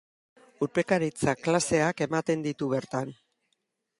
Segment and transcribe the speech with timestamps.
[0.67, 3.15] Urpekaritza klaseak ematen ditu bertan.